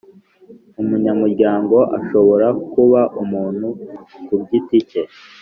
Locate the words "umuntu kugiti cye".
3.21-5.01